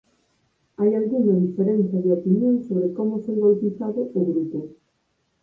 [0.79, 4.59] Hai algunha diferenza de opinión sobre como foi bautizado o grupo.